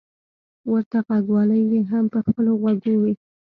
ورته 0.71 0.97
غوږوالۍ 1.07 1.61
يې 1.71 1.81
هم 1.91 2.05
په 2.13 2.19
خپلو 2.27 2.51
غوږو 2.61 2.93
وې. 3.01 3.13